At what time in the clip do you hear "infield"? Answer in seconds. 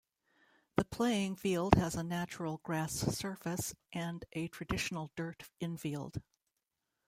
5.59-6.23